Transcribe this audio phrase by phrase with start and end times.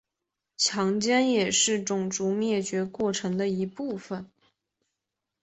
[0.57, 4.27] 强奸也是种族灭绝过程的一部分。